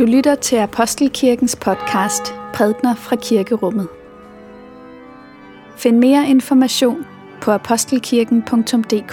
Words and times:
Du 0.00 0.04
lytter 0.04 0.34
til 0.34 0.56
Apostelkirkens 0.56 1.56
podcast 1.56 2.22
Prædner 2.54 2.94
fra 2.94 3.16
Kirkerummet. 3.16 3.88
Find 5.76 5.98
mere 5.98 6.28
information 6.28 7.06
på 7.42 7.50
apostelkirken.dk. 7.50 9.12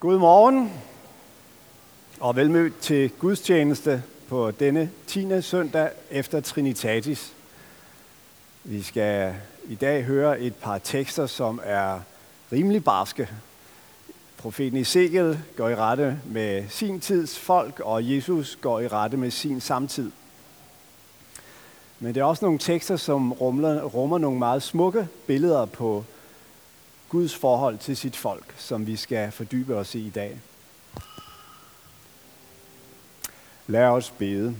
God 0.00 0.18
morgen 0.18 0.72
og 2.20 2.36
velmødt 2.36 2.80
til 2.80 3.10
gudstjeneste 3.10 4.02
på 4.28 4.50
denne 4.50 4.90
10. 5.06 5.42
søndag 5.42 5.90
efter 6.10 6.40
Trinitatis. 6.40 7.35
Vi 8.68 8.82
skal 8.82 9.34
i 9.64 9.74
dag 9.74 10.04
høre 10.04 10.40
et 10.40 10.54
par 10.54 10.78
tekster, 10.78 11.26
som 11.26 11.60
er 11.64 12.00
rimelig 12.52 12.84
barske. 12.84 13.28
Profeten 14.36 14.78
Ezekiel 14.78 15.38
går 15.56 15.68
i 15.68 15.74
rette 15.74 16.20
med 16.24 16.68
sin 16.68 17.00
tids 17.00 17.38
folk, 17.38 17.80
og 17.80 18.10
Jesus 18.10 18.58
går 18.60 18.80
i 18.80 18.88
rette 18.88 19.16
med 19.16 19.30
sin 19.30 19.60
samtid. 19.60 20.10
Men 21.98 22.14
det 22.14 22.20
er 22.20 22.24
også 22.24 22.44
nogle 22.44 22.58
tekster, 22.58 22.96
som 22.96 23.32
rumler, 23.32 23.82
rummer 23.82 24.18
nogle 24.18 24.38
meget 24.38 24.62
smukke 24.62 25.08
billeder 25.26 25.64
på 25.64 26.04
Guds 27.08 27.34
forhold 27.34 27.78
til 27.78 27.96
sit 27.96 28.16
folk, 28.16 28.54
som 28.56 28.86
vi 28.86 28.96
skal 28.96 29.32
fordybe 29.32 29.76
os 29.76 29.94
i 29.94 30.06
i 30.06 30.10
dag. 30.10 30.40
Lad 33.66 33.84
os 33.84 34.10
bede. 34.10 34.56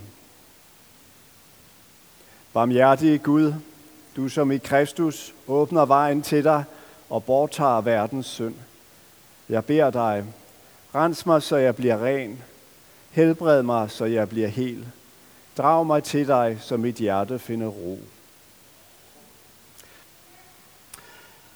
Barmhjertige 2.52 3.18
Gud, 3.18 3.54
du 4.16 4.28
som 4.28 4.52
i 4.52 4.58
Kristus 4.58 5.34
åbner 5.46 5.84
vejen 5.84 6.22
til 6.22 6.44
dig 6.44 6.64
og 7.10 7.24
borttager 7.24 7.80
verdens 7.80 8.26
synd. 8.26 8.54
Jeg 9.48 9.64
beder 9.64 9.90
dig, 9.90 10.24
rens 10.94 11.26
mig, 11.26 11.42
så 11.42 11.56
jeg 11.56 11.76
bliver 11.76 12.04
ren. 12.04 12.42
Helbred 13.10 13.62
mig, 13.62 13.90
så 13.90 14.04
jeg 14.04 14.28
bliver 14.28 14.48
hel. 14.48 14.86
Drag 15.56 15.86
mig 15.86 16.04
til 16.04 16.26
dig, 16.26 16.58
så 16.60 16.76
mit 16.76 16.94
hjerte 16.94 17.38
finder 17.38 17.66
ro. 17.66 17.98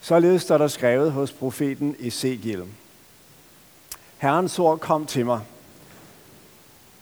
Således 0.01 0.41
står 0.41 0.57
der 0.57 0.67
skrevet 0.67 1.11
hos 1.11 1.31
profeten 1.31 1.95
Ezekiel. 1.99 2.63
Herrens 4.17 4.59
ord 4.59 4.79
kom 4.79 5.05
til 5.05 5.25
mig. 5.25 5.41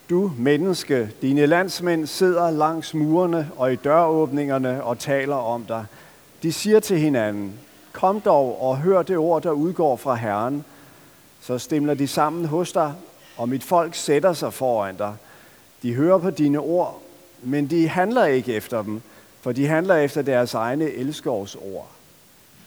Du 0.10 0.32
menneske, 0.38 1.12
dine 1.22 1.46
landsmænd 1.46 2.08
sidder 2.08 2.52
langs 2.52 2.94
murene 2.94 3.52
og 3.58 3.74
i 3.74 3.76
døråbningerne 3.76 4.84
og 4.84 5.00
taler 5.00 5.36
om 5.36 5.66
dig. 5.66 5.86
De 6.44 6.54
siger 6.54 6.80
til 6.80 7.00
hinanden, 7.00 7.54
kom 7.94 8.22
dog 8.22 8.62
og 8.62 8.78
hør 8.78 9.02
det 9.02 9.18
ord, 9.18 9.44
der 9.44 9.52
udgår 9.52 9.96
fra 9.96 10.16
Herren. 10.16 10.66
Så 11.42 11.58
stemler 11.58 11.94
de 11.94 12.08
sammen 12.08 12.46
hos 12.46 12.72
dig, 12.72 12.94
og 13.38 13.50
mit 13.50 13.64
folk 13.64 13.96
sætter 13.96 14.34
sig 14.34 14.54
foran 14.54 14.96
dig. 14.96 15.16
De 15.82 15.94
hører 15.94 16.18
på 16.18 16.30
dine 16.30 16.60
ord, 16.60 17.02
men 17.44 17.68
de 17.68 17.88
handler 17.88 18.26
ikke 18.26 18.54
efter 18.54 18.84
dem, 18.84 19.02
for 19.42 19.52
de 19.52 19.68
handler 19.68 19.96
efter 19.96 20.22
deres 20.22 20.54
egne 20.54 20.92
elskovs 20.92 21.56
ord. 21.56 21.90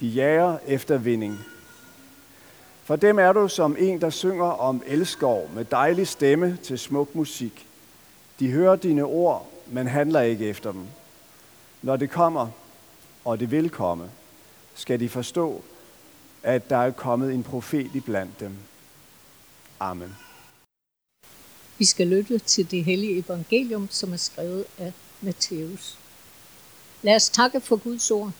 De 0.01 0.07
jager 0.07 0.57
efter 0.67 0.99
vinding. 0.99 1.39
For 2.85 2.97
dem 2.97 3.19
er 3.19 3.33
du 3.33 3.49
som 3.49 3.77
en, 3.79 4.01
der 4.01 4.11
synger 4.11 4.45
om 4.45 4.83
elskov 4.87 5.51
med 5.55 5.65
dejlig 5.65 6.09
stemme 6.09 6.59
til 6.63 6.79
smuk 6.79 7.15
musik. 7.15 7.67
De 8.39 8.51
hører 8.51 8.77
dine 8.77 9.05
ord, 9.05 9.51
men 9.67 9.87
handler 9.87 10.21
ikke 10.21 10.47
efter 10.47 10.73
dem. 10.73 10.87
Når 11.83 11.97
det 11.97 12.11
kommer, 12.11 12.49
og 13.25 13.41
det 13.41 13.51
vil 13.51 13.71
komme, 13.71 14.11
skal 14.75 15.01
de 15.01 15.09
forstå, 15.09 15.63
at 16.43 16.71
der 16.71 16.77
er 16.77 16.91
kommet 16.91 17.33
en 17.33 17.43
profet 17.43 17.91
iblandt 17.95 18.41
dem. 18.41 18.57
Amen. 19.81 20.17
Vi 21.79 21.85
skal 21.85 22.07
lytte 22.07 22.39
til 22.39 22.71
det 22.71 22.85
hellige 22.85 23.19
evangelium, 23.19 23.89
som 23.91 24.13
er 24.13 24.17
skrevet 24.17 24.65
af 24.79 24.93
Matthæus. 25.21 25.99
Lad 27.03 27.17
os 27.17 27.31
takke 27.31 27.61
for 27.61 27.77
Guds 27.77 28.11
ord. 28.11 28.33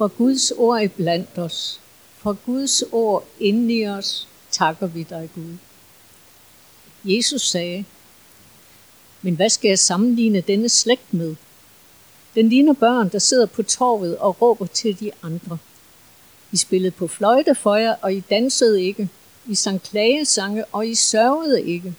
For 0.00 0.08
Guds 0.08 0.50
ord 0.50 0.82
er 0.82 0.88
blandt 0.88 1.38
os. 1.38 1.80
For 2.18 2.32
Guds 2.32 2.82
ord 2.92 3.24
inde 3.40 3.74
i 3.74 3.86
os, 3.86 4.28
takker 4.50 4.86
vi 4.86 5.02
dig, 5.02 5.30
Gud. 5.34 5.56
Jesus 7.04 7.50
sagde, 7.50 7.84
men 9.22 9.34
hvad 9.34 9.48
skal 9.48 9.68
jeg 9.68 9.78
sammenligne 9.78 10.40
denne 10.40 10.68
slægt 10.68 11.14
med? 11.14 11.36
Den 12.34 12.48
ligner 12.48 12.72
børn, 12.72 13.08
der 13.08 13.18
sidder 13.18 13.46
på 13.46 13.62
torvet 13.62 14.18
og 14.18 14.42
råber 14.42 14.66
til 14.66 15.00
de 15.00 15.10
andre. 15.22 15.58
I 16.52 16.56
spillede 16.56 16.90
på 16.90 17.06
fløjte 17.06 17.54
for 17.54 17.74
jer, 17.74 17.94
og 18.02 18.14
I 18.14 18.20
dansede 18.20 18.82
ikke. 18.82 19.08
I 19.46 19.54
sang 19.54 19.82
klagesange, 19.82 20.64
og 20.64 20.88
I 20.88 20.94
sørgede 20.94 21.62
ikke. 21.62 21.94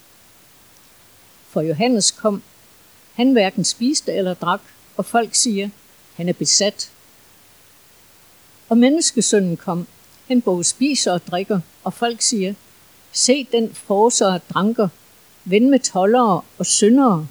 For 1.50 1.62
Johannes 1.62 2.12
kom. 2.12 2.44
Han 3.14 3.32
hverken 3.32 3.64
spiste 3.64 4.14
eller 4.14 4.34
drak, 4.34 4.62
og 4.98 5.06
folk 5.06 5.36
siger, 5.36 5.70
han 6.16 6.30
er 6.30 6.34
besat. 6.34 6.92
Og 8.72 8.78
menneskesønnen 8.78 9.58
kom. 9.58 9.88
Han 10.28 10.42
både 10.42 10.64
spiser 10.64 11.12
og 11.12 11.28
drikker, 11.28 11.60
og 11.84 11.94
folk 11.94 12.22
siger, 12.22 12.54
se 13.12 13.48
den 13.52 13.74
forser 13.74 14.34
og 14.34 14.42
dranker, 14.50 14.88
ven 15.46 15.70
med 15.70 15.80
tollere 15.80 16.42
og 16.58 16.66
syndere. 16.66 17.28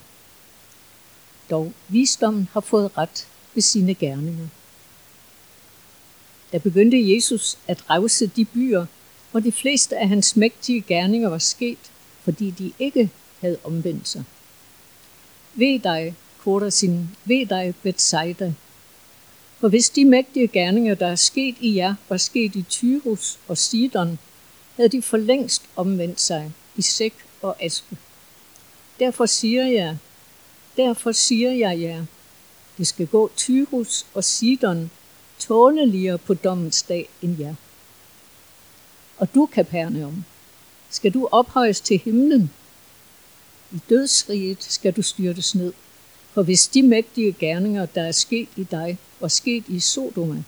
Dog 1.51 1.73
visdommen 1.89 2.49
har 2.53 2.61
fået 2.61 2.99
ret 2.99 3.27
ved 3.55 3.62
sine 3.62 3.95
gerninger. 3.95 4.47
Da 6.53 6.59
begyndte 6.59 7.15
Jesus 7.15 7.59
at 7.67 7.91
revse 7.91 8.27
de 8.27 8.45
byer, 8.45 8.87
hvor 9.31 9.41
de 9.41 9.53
fleste 9.53 9.97
af 9.97 10.09
hans 10.09 10.37
mægtige 10.37 10.81
gerninger 10.81 11.28
var 11.28 11.39
sket, 11.39 11.91
fordi 12.22 12.51
de 12.51 12.72
ikke 12.78 13.11
havde 13.41 13.59
omvendt 13.65 14.09
sig. 14.09 14.25
Ved 15.55 15.81
dig, 15.81 16.15
sin, 16.72 17.09
ved 17.25 17.47
dig, 17.47 17.75
Bethsaida, 17.83 18.53
for 19.60 19.69
hvis 19.69 19.91
de 19.91 20.04
mægtige 20.04 20.48
gerninger, 20.48 20.94
der 20.94 21.06
er 21.06 21.16
sket 21.16 21.56
i 21.60 21.76
jer, 21.76 21.94
var 22.09 22.16
sket 22.16 22.56
i 22.56 22.62
Tyrus 22.62 23.38
og 23.48 23.59
Sidon, 23.59 24.19
havde 24.76 24.88
de 24.88 25.03
for 25.03 25.16
længst 25.16 25.62
omvendt 25.76 26.21
sig 26.21 26.53
i 26.76 26.82
sæk 26.82 27.15
og 27.43 27.62
aske. 27.62 27.97
Derfor 28.98 29.26
siger 29.26 29.66
jeg, 29.66 29.97
derfor 30.76 31.12
siger 31.12 31.53
jeg 31.53 31.81
jer, 31.81 32.04
det 32.78 32.87
skal 32.87 33.06
gå 33.06 33.31
Tyrus 33.37 34.06
og 34.15 34.25
Sidon 34.25 34.91
tåneligere 35.38 36.19
på 36.19 36.34
dommens 36.34 36.82
dag 36.82 37.09
end 37.22 37.41
jer. 37.41 37.54
Og 39.19 39.34
du, 39.34 39.47
Kapernaum, 39.47 40.25
skal 40.91 41.15
du 41.15 41.28
ophøjes 41.32 41.81
til 41.81 41.98
himlen. 41.98 42.50
I 43.72 43.78
dødsriget 43.88 44.62
skal 44.62 44.92
du 44.92 45.03
styrtes 45.03 45.54
ned. 45.54 45.72
For 46.32 46.42
hvis 46.42 46.69
de 46.69 46.82
mægtige 46.82 47.32
gerninger, 47.32 47.87
der 47.87 48.03
er 48.03 48.12
sket 48.12 48.48
i 48.56 48.65
dig, 48.65 48.98
var 49.21 49.29
sket 49.29 49.65
i 49.69 49.81
Sodoma, 49.81 50.43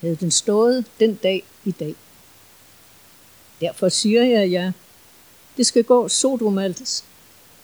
havde 0.00 0.16
den 0.16 0.30
stået 0.30 0.84
den 1.00 1.14
dag 1.14 1.44
i 1.64 1.70
dag. 1.70 1.94
Derfor 3.60 3.88
siger 3.88 4.22
jeg 4.22 4.48
ja, 4.48 4.72
det 5.56 5.66
skal 5.66 5.84
gå 5.84 6.08
Sodomas, 6.08 7.04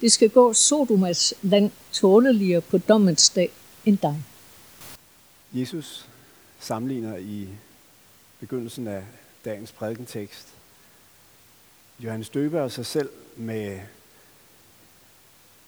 det 0.01 0.13
skal 0.13 0.31
gå 0.31 0.53
Sodomas 0.53 1.35
land 1.43 1.71
tåleligere 1.93 2.61
på 2.61 2.79
dommens 2.79 3.31
dag 3.31 3.51
end 3.85 3.99
dig. 3.99 4.25
Jesus 5.53 6.07
sammenligner 6.61 7.17
i 7.17 7.49
begyndelsen 8.41 8.89
af 8.89 9.05
dagens 9.45 9.73
prædikentekst 9.73 10.49
Johannes 12.01 12.29
Døber 12.29 12.61
og 12.61 12.71
sig 12.71 12.87
selv 12.87 13.11
med 13.37 13.81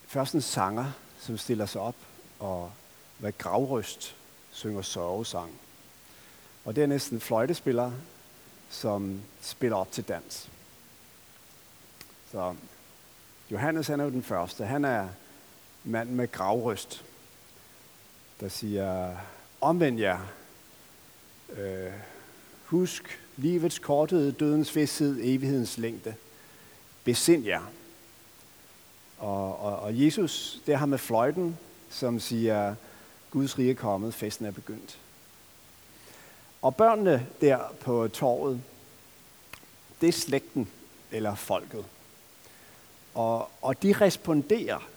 først 0.06 0.34
en 0.34 0.42
sanger, 0.42 0.92
som 1.20 1.38
stiller 1.38 1.66
sig 1.66 1.80
op 1.80 1.96
og 2.38 2.72
med 3.18 3.38
gravrøst 3.38 4.16
synger 4.54 4.82
sørgesang. 4.82 5.52
Og 6.64 6.76
det 6.76 6.82
er 6.82 6.86
næsten 6.86 7.20
fløjtespiller, 7.20 7.92
som 8.70 9.20
spiller 9.40 9.76
op 9.76 9.92
til 9.92 10.04
dans. 10.04 10.50
Så 12.32 12.54
Johannes 13.50 13.86
han 13.86 14.00
er 14.00 14.04
jo 14.04 14.10
den 14.10 14.22
første. 14.22 14.64
Han 14.64 14.84
er 14.84 15.08
manden 15.84 16.16
med 16.16 16.32
gravrøst, 16.32 17.04
der 18.40 18.48
siger, 18.48 19.16
omvend 19.60 19.98
jer. 19.98 20.18
Øh, 21.56 21.92
husk 22.64 23.20
livets 23.36 23.78
korthed, 23.78 24.32
dødens 24.32 24.76
vidsthed, 24.76 25.18
evighedens 25.22 25.78
længde. 25.78 26.14
Besind 27.04 27.44
jer. 27.44 27.62
Og, 29.18 29.60
og, 29.60 29.76
og 29.76 30.00
Jesus, 30.00 30.60
det 30.66 30.78
har 30.78 30.86
med 30.86 30.98
fløjten, 30.98 31.58
som 31.90 32.20
siger, 32.20 32.74
Guds 33.34 33.58
rige 33.58 33.70
er 33.70 33.74
kommet, 33.74 34.14
festen 34.14 34.46
er 34.46 34.50
begyndt. 34.50 34.98
Og 36.62 36.76
børnene 36.76 37.26
der 37.40 37.58
på 37.80 38.08
torvet, 38.08 38.62
det 40.00 40.08
er 40.08 40.12
slægten 40.12 40.68
eller 41.12 41.34
folket. 41.34 41.84
Og, 43.14 43.50
og 43.62 43.82
de 43.82 43.92
responderer 43.92 44.88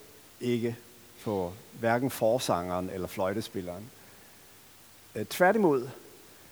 ikke 0.41 0.75
på 1.23 1.53
hverken 1.79 2.09
forsangeren 2.09 2.89
eller 2.89 3.07
fløjtespilleren. 3.07 3.89
Øh, 5.15 5.25
tværtimod, 5.25 5.89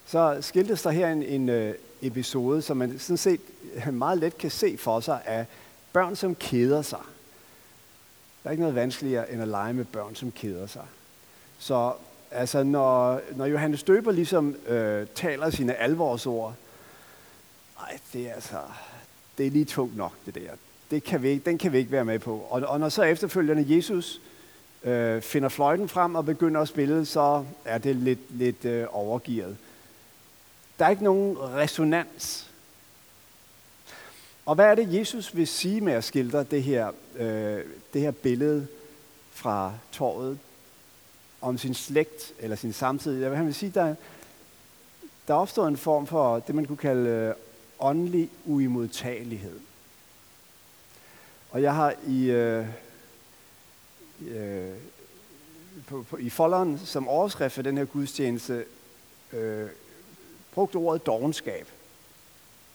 så 0.06 0.38
skiltes 0.40 0.82
der 0.82 0.90
her 0.90 1.08
en, 1.08 1.22
en 1.22 1.48
øh, 1.48 1.74
episode, 2.02 2.62
som 2.62 2.76
man 2.76 2.98
sådan 2.98 3.16
set 3.16 3.40
øh, 3.74 3.94
meget 3.94 4.18
let 4.18 4.38
kan 4.38 4.50
se 4.50 4.78
for 4.78 5.00
sig 5.00 5.22
af 5.24 5.46
børn, 5.92 6.16
som 6.16 6.34
keder 6.34 6.82
sig. 6.82 7.02
Der 8.42 8.48
er 8.48 8.50
ikke 8.50 8.62
noget 8.62 8.74
vanskeligere 8.74 9.32
end 9.32 9.42
at 9.42 9.48
lege 9.48 9.72
med 9.72 9.84
børn, 9.84 10.14
som 10.14 10.32
keder 10.32 10.66
sig. 10.66 10.86
Så 11.58 11.92
altså, 12.30 12.62
når, 12.62 13.20
når 13.36 13.46
Johannes 13.46 13.82
Døber 13.82 14.12
ligesom 14.12 14.56
øh, 14.66 15.06
taler 15.14 15.50
sine 15.50 15.74
alvorsord, 15.74 16.54
ej, 17.80 17.98
det 18.12 18.28
er 18.28 18.34
altså, 18.34 18.58
det 19.38 19.46
er 19.46 19.50
lige 19.50 19.64
tungt 19.64 19.96
nok, 19.96 20.12
det 20.26 20.34
der. 20.34 20.50
Det 20.90 21.04
kan 21.04 21.22
vi, 21.22 21.38
den 21.38 21.58
kan 21.58 21.72
vi 21.72 21.78
ikke 21.78 21.92
være 21.92 22.04
med 22.04 22.18
på. 22.18 22.46
Og, 22.50 22.62
og 22.62 22.80
når 22.80 22.88
så 22.88 23.02
efterfølgende 23.02 23.76
Jesus 23.76 24.20
øh, 24.84 25.22
finder 25.22 25.48
fløjten 25.48 25.88
frem 25.88 26.14
og 26.14 26.24
begynder 26.24 26.60
at 26.60 26.68
spille, 26.68 27.06
så 27.06 27.44
er 27.64 27.78
det 27.78 27.96
lidt, 27.96 28.18
lidt 28.30 28.64
øh, 28.64 28.86
overgivet. 28.90 29.56
Der 30.78 30.84
er 30.84 30.90
ikke 30.90 31.04
nogen 31.04 31.36
resonans. 31.38 32.50
Og 34.46 34.54
hvad 34.54 34.66
er 34.66 34.74
det, 34.74 34.94
Jesus 34.94 35.36
vil 35.36 35.46
sige 35.46 35.80
med 35.80 35.92
at 35.92 36.04
skildre 36.04 36.44
det 36.44 36.62
her, 36.62 36.90
øh, 37.16 37.60
det 37.92 38.00
her 38.00 38.10
billede 38.10 38.66
fra 39.32 39.72
torvet 39.92 40.38
om 41.40 41.58
sin 41.58 41.74
slægt 41.74 42.32
eller 42.38 42.56
sin 42.56 42.72
samtid? 42.72 43.20
Jeg 43.20 43.30
vil, 43.30 43.36
han 43.36 43.46
vil 43.46 43.54
sige, 43.54 43.72
der, 43.74 43.94
der 45.28 45.34
opstår 45.34 45.66
en 45.66 45.76
form 45.76 46.06
for 46.06 46.38
det, 46.38 46.54
man 46.54 46.64
kunne 46.64 46.76
kalde 46.76 47.10
øh, 47.10 47.34
åndelig 47.78 48.30
uimodtagelighed. 48.44 49.60
Og 51.50 51.62
jeg 51.62 51.74
har 51.74 51.94
i, 52.06 52.24
øh, 52.24 52.66
øh, 54.20 54.74
på, 55.86 56.02
på, 56.10 56.16
i 56.16 56.30
folderen 56.30 56.78
som 56.78 57.08
overskrift 57.08 57.54
for 57.54 57.62
den 57.62 57.78
her 57.78 57.84
gudstjeneste 57.84 58.64
øh, 59.32 59.68
brugt 60.54 60.76
ordet 60.76 61.06
dogenskab. 61.06 61.68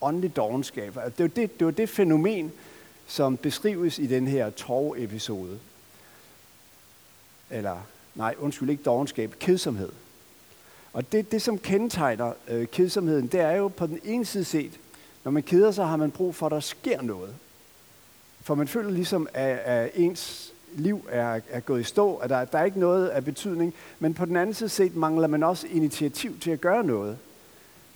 Åndelig 0.02 0.36
dogenskab. 0.36 0.98
Altså, 0.98 1.18
det 1.18 1.24
er 1.24 1.36
det, 1.36 1.60
det 1.60 1.66
var 1.66 1.72
det 1.72 1.90
fænomen, 1.90 2.52
som 3.08 3.38
beskrives 3.38 4.00
i 4.00 4.08
den 4.08 4.28
her 4.28 4.50
torv-episode. 4.50 5.60
Eller, 7.50 7.78
nej, 8.16 8.36
undskyld, 8.40 8.70
ikke 8.70 8.84
dogenskab, 8.84 9.36
kedsomhed. 9.40 9.90
Og 10.94 11.12
det, 11.12 11.32
det 11.32 11.42
som 11.42 11.58
kendetegner 11.58 12.34
øh, 12.48 12.68
kedsomheden, 12.68 13.28
det 13.28 13.40
er 13.40 13.52
jo 13.52 13.68
på 13.68 13.88
den 13.88 14.00
ene 14.04 14.26
side 14.26 14.46
set, 14.46 14.72
når 15.24 15.32
man 15.32 15.44
keder 15.44 15.72
sig, 15.72 15.88
har 15.88 15.98
man 15.98 16.12
brug 16.12 16.36
for, 16.36 16.46
at 16.46 16.52
der 16.52 16.60
sker 16.60 17.02
noget. 17.02 17.36
For 18.42 18.56
man 18.56 18.68
føler 18.68 18.90
ligesom, 18.90 19.28
at, 19.34 19.58
at 19.58 19.92
ens 19.96 20.54
liv 20.74 21.06
er, 21.10 21.40
er 21.50 21.60
gået 21.60 21.82
i 21.82 21.84
stå, 21.84 22.16
at 22.16 22.30
der, 22.30 22.46
der 22.46 22.60
er 22.60 22.64
ikke 22.64 22.80
noget 22.80 23.08
af 23.08 23.26
betydning. 23.26 23.74
Men 24.00 24.14
på 24.14 24.26
den 24.26 24.38
anden 24.38 24.54
side 24.54 24.70
set 24.70 24.96
mangler 24.96 25.28
man 25.28 25.44
også 25.44 25.68
initiativ 25.68 26.40
til 26.40 26.52
at 26.52 26.62
gøre 26.62 26.84
noget. 26.84 27.18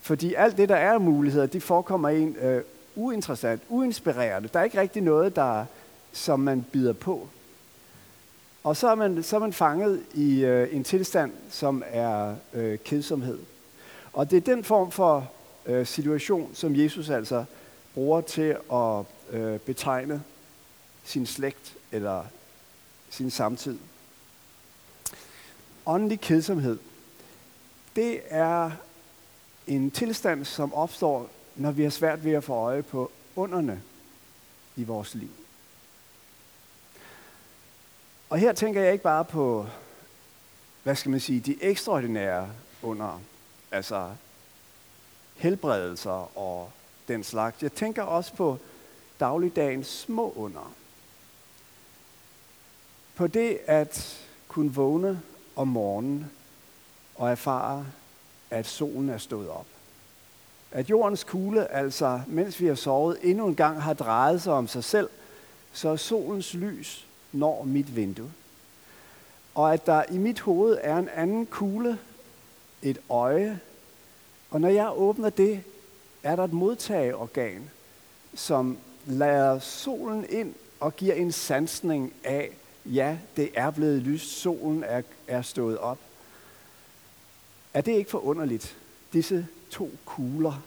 Fordi 0.01 0.33
alt 0.33 0.57
det, 0.57 0.69
der 0.69 0.75
er 0.75 0.97
muligheder, 0.97 1.45
de 1.45 1.61
forekommer 1.61 2.09
en 2.09 2.35
øh, 2.35 2.61
uinteressant, 2.95 3.61
uinspirerende. 3.69 4.49
Der 4.53 4.59
er 4.59 4.63
ikke 4.63 4.81
rigtig 4.81 5.01
noget, 5.01 5.35
der, 5.35 5.65
som 6.13 6.39
man 6.39 6.65
bider 6.71 6.93
på. 6.93 7.27
Og 8.65 8.77
så 8.77 8.87
er 8.87 8.95
man, 8.95 9.23
så 9.23 9.35
er 9.35 9.39
man 9.39 9.53
fanget 9.53 10.03
i 10.13 10.45
øh, 10.45 10.75
en 10.75 10.83
tilstand, 10.83 11.31
som 11.49 11.83
er 11.85 12.35
øh, 12.53 12.79
kedsomhed. 12.79 13.39
Og 14.13 14.31
det 14.31 14.37
er 14.37 14.55
den 14.55 14.63
form 14.63 14.91
for 14.91 15.31
øh, 15.65 15.85
situation, 15.85 16.55
som 16.55 16.75
Jesus 16.75 17.09
altså 17.09 17.45
bruger 17.93 18.21
til 18.21 18.57
at 18.73 19.05
øh, 19.29 19.59
betegne 19.59 20.23
sin 21.03 21.25
slægt 21.25 21.77
eller 21.91 22.23
sin 23.09 23.31
samtid. 23.31 23.77
Åndelig 25.85 26.19
kedsomhed, 26.19 26.77
det 27.95 28.21
er 28.29 28.71
en 29.67 29.91
tilstand, 29.91 30.45
som 30.45 30.73
opstår, 30.73 31.29
når 31.55 31.71
vi 31.71 31.83
har 31.83 31.89
svært 31.89 32.23
ved 32.23 32.33
at 32.33 32.43
få 32.43 32.53
øje 32.53 32.83
på 32.83 33.11
underne 33.35 33.81
i 34.75 34.83
vores 34.83 35.15
liv. 35.15 35.44
Og 38.29 38.37
her 38.37 38.53
tænker 38.53 38.81
jeg 38.81 38.91
ikke 38.91 39.03
bare 39.03 39.25
på, 39.25 39.67
hvad 40.83 40.95
skal 40.95 41.11
man 41.11 41.19
sige, 41.19 41.39
de 41.39 41.63
ekstraordinære 41.63 42.49
under, 42.81 43.21
altså 43.71 44.11
helbredelser 45.35 46.37
og 46.37 46.71
den 47.07 47.23
slags. 47.23 47.63
Jeg 47.63 47.71
tænker 47.71 48.03
også 48.03 48.33
på 48.33 48.57
dagligdagens 49.19 49.87
små 49.87 50.33
under. 50.35 50.73
På 53.15 53.27
det 53.27 53.59
at 53.65 54.25
kunne 54.47 54.73
vågne 54.73 55.21
om 55.55 55.67
morgenen 55.67 56.31
og 57.15 57.31
erfare, 57.31 57.85
at 58.51 58.65
solen 58.65 59.09
er 59.09 59.17
stået 59.17 59.49
op. 59.49 59.65
At 60.71 60.89
jordens 60.89 61.23
kugle, 61.23 61.71
altså 61.71 62.21
mens 62.27 62.59
vi 62.59 62.67
har 62.67 62.75
sovet, 62.75 63.17
endnu 63.21 63.47
en 63.47 63.55
gang 63.55 63.81
har 63.81 63.93
drejet 63.93 64.41
sig 64.41 64.53
om 64.53 64.67
sig 64.67 64.83
selv, 64.83 65.09
så 65.73 65.97
solens 65.97 66.53
lys 66.53 67.07
når 67.35 67.63
mit 67.63 67.95
vindue. 67.95 68.31
Og 69.55 69.73
at 69.73 69.85
der 69.85 70.03
i 70.11 70.17
mit 70.17 70.39
hoved 70.39 70.77
er 70.81 70.97
en 70.97 71.09
anden 71.09 71.45
kugle, 71.45 71.99
et 72.81 72.97
øje, 73.09 73.59
og 74.51 74.61
når 74.61 74.69
jeg 74.69 74.91
åbner 74.95 75.29
det, 75.29 75.63
er 76.23 76.35
der 76.35 76.43
et 76.43 76.53
modtageorgan, 76.53 77.69
som 78.33 78.77
lader 79.05 79.59
solen 79.59 80.25
ind 80.29 80.53
og 80.79 80.95
giver 80.95 81.13
en 81.13 81.31
sansning 81.31 82.13
af, 82.23 82.51
ja, 82.85 83.17
det 83.35 83.49
er 83.53 83.71
blevet 83.71 84.01
lyst, 84.01 84.41
solen 84.41 84.83
er, 84.83 85.01
er 85.27 85.41
stået 85.41 85.77
op. 85.77 85.99
Er 87.73 87.81
det 87.81 87.91
ikke 87.91 88.11
forunderligt? 88.11 88.77
Disse 89.13 89.47
to 89.69 89.91
kugler, 90.05 90.63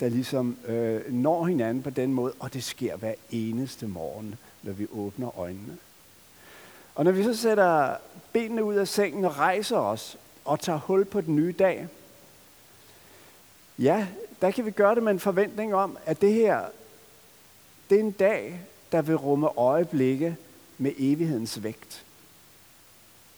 der 0.00 0.08
ligesom 0.08 0.56
øh, 0.66 1.12
når 1.12 1.44
hinanden 1.44 1.82
på 1.82 1.90
den 1.90 2.14
måde, 2.14 2.32
og 2.38 2.52
det 2.52 2.64
sker 2.64 2.96
hver 2.96 3.14
eneste 3.30 3.86
morgen, 3.86 4.34
når 4.62 4.72
vi 4.72 4.86
åbner 4.92 5.38
øjnene. 5.38 5.78
Og 6.94 7.04
når 7.04 7.12
vi 7.12 7.24
så 7.24 7.34
sætter 7.36 7.96
benene 8.32 8.64
ud 8.64 8.74
af 8.74 8.88
sengen 8.88 9.24
og 9.24 9.38
rejser 9.38 9.78
os 9.78 10.16
og 10.44 10.60
tager 10.60 10.78
hul 10.78 11.04
på 11.04 11.20
den 11.20 11.36
nye 11.36 11.54
dag, 11.58 11.88
ja, 13.78 14.06
der 14.40 14.50
kan 14.50 14.66
vi 14.66 14.70
gøre 14.70 14.94
det 14.94 15.02
med 15.02 15.12
en 15.12 15.20
forventning 15.20 15.74
om, 15.74 15.98
at 16.06 16.20
det 16.20 16.32
her, 16.32 16.60
det 17.90 17.96
er 17.96 18.00
en 18.04 18.10
dag, 18.10 18.60
der 18.92 19.02
vil 19.02 19.16
rumme 19.16 19.58
øjeblikke 19.58 20.36
med 20.78 20.92
evighedens 20.98 21.62
vægt. 21.62 22.04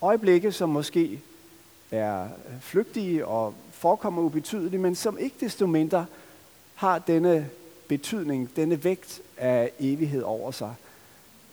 Øjeblikke, 0.03 0.53
som 0.53 0.69
måske 0.69 1.21
er 1.91 2.29
flygtige 2.61 3.27
og 3.27 3.55
forekommer 3.73 4.23
ubetydelige, 4.23 4.81
men 4.81 4.95
som 4.95 5.19
ikke 5.19 5.37
desto 5.41 5.67
mindre 5.67 6.07
har 6.75 6.99
denne 6.99 7.51
betydning, 7.89 8.57
denne 8.57 8.85
vægt 8.85 9.21
af 9.37 9.73
evighed 9.79 10.23
over 10.23 10.51
sig. 10.51 10.75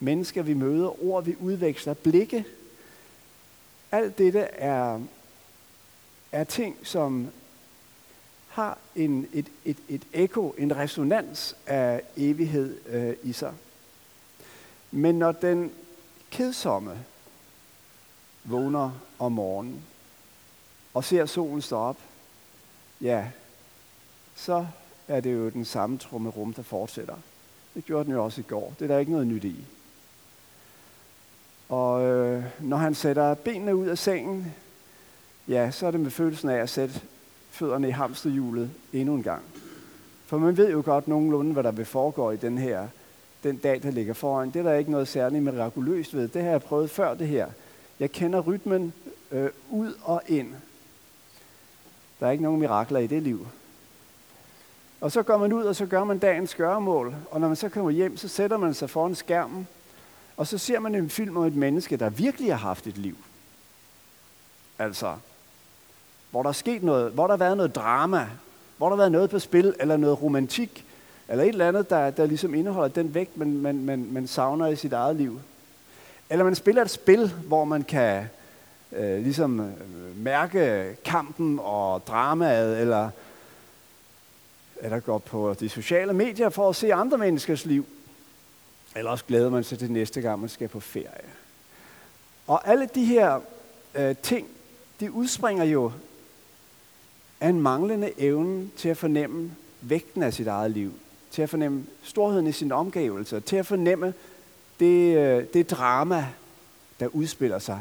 Mennesker 0.03 0.41
vi 0.41 0.53
møder, 0.53 1.03
ord 1.03 1.25
vi 1.25 1.35
udveksler, 1.39 1.93
blikke. 1.93 2.45
Alt 3.91 4.17
dette 4.17 4.39
er, 4.39 4.99
er 6.31 6.43
ting, 6.43 6.77
som 6.83 7.27
har 8.47 8.77
en, 8.95 9.27
et, 9.33 9.47
et, 9.65 9.77
et 9.89 10.01
ekko, 10.13 10.55
en 10.57 10.77
resonans 10.77 11.55
af 11.67 12.01
evighed 12.17 12.77
øh, 12.87 13.15
i 13.23 13.33
sig. 13.33 13.53
Men 14.91 15.19
når 15.19 15.31
den 15.31 15.71
kedsomme 16.31 17.05
vågner 18.43 18.91
om 19.19 19.31
morgenen 19.31 19.83
og 20.93 21.03
ser 21.03 21.25
solen 21.25 21.61
stå 21.61 21.75
op, 21.75 21.97
ja, 23.01 23.27
så 24.35 24.67
er 25.07 25.19
det 25.19 25.33
jo 25.33 25.49
den 25.49 25.65
samme 25.65 25.97
trumme 25.97 26.29
rum, 26.29 26.53
der 26.53 26.63
fortsætter. 26.63 27.15
Det 27.73 27.85
gjorde 27.85 28.05
den 28.05 28.13
jo 28.13 28.23
også 28.23 28.41
i 28.41 28.43
går. 28.47 28.73
Det 28.79 28.85
er 28.85 28.87
der 28.87 28.99
ikke 28.99 29.11
noget 29.11 29.27
nyt 29.27 29.43
i. 29.43 29.65
Og 31.71 32.03
øh, 32.03 32.43
når 32.59 32.77
han 32.77 32.95
sætter 32.95 33.33
benene 33.33 33.75
ud 33.75 33.87
af 33.87 33.97
sengen, 33.97 34.55
ja, 35.47 35.71
så 35.71 35.87
er 35.87 35.91
det 35.91 35.99
med 35.99 36.11
følelsen 36.11 36.49
af 36.49 36.57
at 36.57 36.69
sætte 36.69 37.01
fødderne 37.49 37.87
i 37.87 37.91
hamsterhjulet 37.91 38.71
endnu 38.93 39.15
en 39.15 39.23
gang. 39.23 39.41
For 40.25 40.37
man 40.37 40.57
ved 40.57 40.71
jo 40.71 40.81
godt 40.85 41.07
nogenlunde, 41.07 41.53
hvad 41.53 41.63
der 41.63 41.71
vil 41.71 41.85
foregå 41.85 42.31
i 42.31 42.37
den 42.37 42.57
her 42.57 42.87
den 43.43 43.57
dag, 43.57 43.83
der 43.83 43.91
ligger 43.91 44.13
foran. 44.13 44.49
Det 44.51 44.59
er 44.59 44.63
der 44.63 44.73
ikke 44.73 44.91
noget 44.91 45.07
særligt 45.07 45.43
mirakuløst 45.43 46.15
ved. 46.15 46.27
Det 46.27 46.43
har 46.43 46.49
jeg 46.49 46.61
prøvet 46.61 46.89
før 46.89 47.13
det 47.13 47.27
her. 47.27 47.47
Jeg 47.99 48.11
kender 48.11 48.39
rytmen 48.39 48.93
øh, 49.31 49.49
ud 49.69 49.93
og 50.03 50.21
ind. 50.27 50.53
Der 52.19 52.27
er 52.27 52.31
ikke 52.31 52.43
nogen 52.43 52.59
mirakler 52.59 52.99
i 52.99 53.07
det 53.07 53.23
liv. 53.23 53.47
Og 55.01 55.11
så 55.11 55.23
går 55.23 55.37
man 55.37 55.53
ud, 55.53 55.63
og 55.63 55.75
så 55.75 55.85
gør 55.85 56.03
man 56.03 56.19
dagens 56.19 56.55
gøremål. 56.55 57.15
Og 57.31 57.41
når 57.41 57.47
man 57.47 57.57
så 57.57 57.69
kommer 57.69 57.91
hjem, 57.91 58.17
så 58.17 58.27
sætter 58.27 58.57
man 58.57 58.73
sig 58.73 58.89
foran 58.89 59.15
skærmen. 59.15 59.67
Og 60.41 60.47
så 60.47 60.57
ser 60.57 60.79
man 60.79 60.95
en 60.95 61.09
film 61.09 61.37
om 61.37 61.43
et 61.43 61.55
menneske, 61.55 61.97
der 61.97 62.09
virkelig 62.09 62.51
har 62.51 62.57
haft 62.57 62.87
et 62.87 62.97
liv. 62.97 63.17
Altså, 64.79 65.15
hvor 66.31 66.43
der 66.43 66.49
er 66.49 66.53
sket 66.53 66.83
noget, 66.83 67.11
hvor 67.11 67.27
der 67.27 67.33
har 67.33 67.37
været 67.37 67.57
noget 67.57 67.75
drama, 67.75 68.27
hvor 68.77 68.87
der 68.87 68.95
har 68.95 69.01
været 69.01 69.11
noget 69.11 69.29
på 69.29 69.39
spil, 69.39 69.75
eller 69.79 69.97
noget 69.97 70.21
romantik, 70.21 70.85
eller 71.29 71.43
et 71.43 71.49
eller 71.49 71.67
andet, 71.67 71.89
der, 71.89 72.09
der 72.09 72.25
ligesom 72.25 72.53
indeholder 72.53 72.87
den 72.89 73.13
vægt, 73.13 73.37
man, 73.37 73.57
man, 73.57 73.85
man, 73.85 74.07
man 74.11 74.27
savner 74.27 74.67
i 74.67 74.75
sit 74.75 74.93
eget 74.93 75.15
liv. 75.15 75.39
Eller 76.29 76.45
man 76.45 76.55
spiller 76.55 76.81
et 76.81 76.89
spil, 76.89 77.31
hvor 77.47 77.65
man 77.65 77.83
kan 77.83 78.25
øh, 78.91 79.23
ligesom 79.23 79.59
øh, 79.59 80.17
mærke 80.17 80.95
kampen 81.05 81.59
og 81.61 82.07
dramaet, 82.07 82.81
eller, 82.81 83.09
eller 84.81 84.99
går 84.99 85.17
på 85.17 85.55
de 85.59 85.69
sociale 85.69 86.13
medier 86.13 86.49
for 86.49 86.69
at 86.69 86.75
se 86.75 86.93
andre 86.93 87.17
menneskers 87.17 87.65
liv. 87.65 87.85
Eller 88.95 89.11
også 89.11 89.25
glæder 89.25 89.49
man 89.49 89.63
sig 89.63 89.79
til 89.79 89.91
næste 89.91 90.21
gang, 90.21 90.39
man 90.39 90.49
skal 90.49 90.67
på 90.67 90.79
ferie. 90.79 91.29
Og 92.47 92.67
alle 92.67 92.89
de 92.95 93.05
her 93.05 93.39
øh, 93.95 94.15
ting, 94.23 94.47
de 94.99 95.11
udspringer 95.11 95.63
jo 95.63 95.91
af 97.41 97.49
en 97.49 97.61
manglende 97.61 98.11
evne 98.17 98.69
til 98.77 98.89
at 98.89 98.97
fornemme 98.97 99.51
vægten 99.81 100.23
af 100.23 100.33
sit 100.33 100.47
eget 100.47 100.71
liv, 100.71 100.93
til 101.31 101.41
at 101.41 101.49
fornemme 101.49 101.85
storheden 102.03 102.47
i 102.47 102.51
sine 102.51 102.75
omgivelser, 102.75 103.39
til 103.39 103.55
at 103.55 103.65
fornemme 103.65 104.13
det, 104.79 105.17
øh, 105.17 105.45
det 105.53 105.69
drama, 105.69 106.27
der 106.99 107.07
udspiller 107.07 107.59
sig 107.59 107.79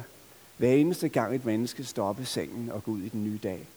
hver 0.57 0.73
eneste 0.73 1.09
gang 1.09 1.35
et 1.35 1.45
menneske 1.45 1.85
står 1.85 2.09
op 2.09 2.21
i 2.21 2.25
sengen 2.25 2.71
og 2.73 2.85
går 2.85 2.93
ud 2.93 3.01
i 3.01 3.09
den 3.09 3.25
nye 3.25 3.39
dag. 3.43 3.69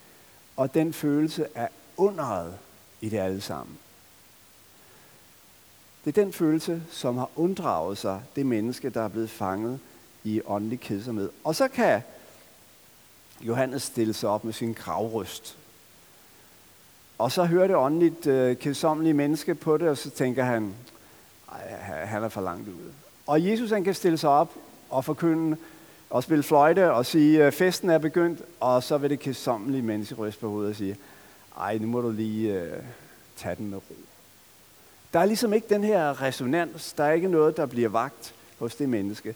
Og 0.57 0.73
den 0.73 0.93
følelse 0.93 1.47
er 1.55 1.67
underet 1.97 2.53
i 3.01 3.09
det 3.09 3.17
alle 3.17 3.41
sammen. 3.41 3.77
Det 6.05 6.17
er 6.17 6.23
den 6.23 6.33
følelse, 6.33 6.83
som 6.91 7.17
har 7.17 7.29
unddraget 7.35 7.97
sig 7.97 8.21
det 8.35 8.45
menneske, 8.45 8.89
der 8.89 9.01
er 9.01 9.07
blevet 9.07 9.29
fanget 9.29 9.79
i 10.23 10.41
åndelig 10.45 10.79
kedsomhed. 10.79 11.29
Og 11.43 11.55
så 11.55 11.67
kan 11.67 12.01
Johannes 13.41 13.83
stille 13.83 14.13
sig 14.13 14.29
op 14.29 14.43
med 14.43 14.53
sin 14.53 14.73
gravryst. 14.73 15.57
Og 17.17 17.31
så 17.31 17.45
hører 17.45 17.67
det 17.67 17.75
åndeligt 17.75 18.27
øh, 18.27 18.57
kedsommelige 18.57 19.13
menneske 19.13 19.55
på 19.55 19.77
det, 19.77 19.89
og 19.89 19.97
så 19.97 20.09
tænker 20.09 20.43
han, 20.43 20.73
han 21.87 22.23
er 22.23 22.29
for 22.29 22.41
langt 22.41 22.67
ude. 22.67 22.93
Og 23.27 23.45
Jesus 23.45 23.69
han 23.69 23.83
kan 23.83 23.93
stille 23.93 24.17
sig 24.17 24.29
op 24.29 24.53
og 24.89 25.05
forkynde 25.05 25.57
og 26.09 26.23
spille 26.23 26.43
fløjte 26.43 26.91
og 26.91 27.05
sige, 27.05 27.45
øh, 27.45 27.51
festen 27.51 27.89
er 27.89 27.97
begyndt, 27.97 28.41
og 28.59 28.83
så 28.83 28.97
vil 28.97 29.09
det 29.09 29.19
kedsommelige 29.19 29.81
menneske 29.81 30.15
ryste 30.15 30.41
på 30.41 30.49
hovedet 30.49 30.69
og 30.69 30.75
sige, 30.75 30.97
ej, 31.57 31.77
nu 31.77 31.87
må 31.87 32.01
du 32.01 32.09
lige 32.09 32.61
øh, 32.61 32.83
tage 33.37 33.55
den 33.55 33.69
med 33.69 33.77
ro. 33.77 34.12
Der 35.13 35.19
er 35.19 35.25
ligesom 35.25 35.53
ikke 35.53 35.69
den 35.69 35.83
her 35.83 36.21
resonans, 36.21 36.93
der 36.93 37.03
er 37.03 37.11
ikke 37.11 37.27
noget, 37.27 37.57
der 37.57 37.65
bliver 37.65 37.89
vagt 37.89 38.35
hos 38.59 38.75
det 38.75 38.89
menneske. 38.89 39.35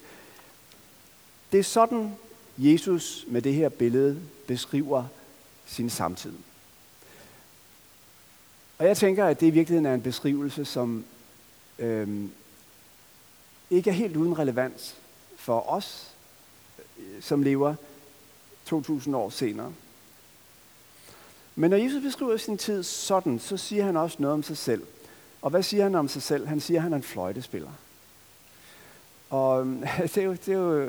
Det 1.52 1.60
er 1.60 1.64
sådan, 1.64 2.14
Jesus 2.58 3.24
med 3.28 3.42
det 3.42 3.54
her 3.54 3.68
billede 3.68 4.20
beskriver 4.46 5.04
sin 5.66 5.90
samtid. 5.90 6.32
Og 8.78 8.86
jeg 8.86 8.96
tænker, 8.96 9.26
at 9.26 9.40
det 9.40 9.46
i 9.46 9.50
virkeligheden 9.50 9.86
er 9.86 9.94
en 9.94 10.02
beskrivelse, 10.02 10.64
som 10.64 11.04
øhm, 11.78 12.30
ikke 13.70 13.90
er 13.90 13.94
helt 13.94 14.16
uden 14.16 14.38
relevans 14.38 14.96
for 15.36 15.70
os, 15.70 16.10
øh, 16.98 17.22
som 17.22 17.42
lever 17.42 17.74
2000 18.64 19.16
år 19.16 19.30
senere. 19.30 19.72
Men 21.54 21.70
når 21.70 21.76
Jesus 21.76 22.02
beskriver 22.02 22.36
sin 22.36 22.58
tid 22.58 22.82
sådan, 22.82 23.38
så 23.38 23.56
siger 23.56 23.84
han 23.84 23.96
også 23.96 24.16
noget 24.20 24.34
om 24.34 24.42
sig 24.42 24.56
selv. 24.56 24.82
Og 25.42 25.50
hvad 25.50 25.62
siger 25.62 25.82
han 25.82 25.94
om 25.94 26.08
sig 26.08 26.22
selv? 26.22 26.46
Han 26.46 26.60
siger, 26.60 26.78
at 26.78 26.82
han 26.82 26.92
er 26.92 26.96
en 26.96 27.02
fløjtespiller. 27.02 27.70
Og 29.30 29.60
øhm, 29.60 29.84
det 30.14 30.18
er, 30.18 30.22
jo, 30.22 30.32
det, 30.32 30.48
er 30.48 30.58
jo, 30.58 30.80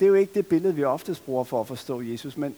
det 0.00 0.04
er 0.04 0.06
jo 0.06 0.14
ikke 0.14 0.34
det 0.34 0.46
billede, 0.46 0.74
vi 0.74 0.84
oftest 0.84 1.24
bruger 1.24 1.44
for 1.44 1.60
at 1.60 1.66
forstå 1.66 2.00
Jesus, 2.00 2.36
men, 2.36 2.54